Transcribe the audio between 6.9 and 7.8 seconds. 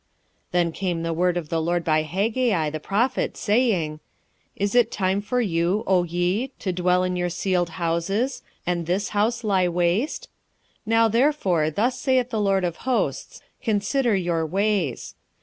in your cieled